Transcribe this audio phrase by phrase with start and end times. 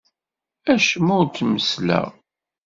[0.73, 2.07] Acemma ur t-messleɣ.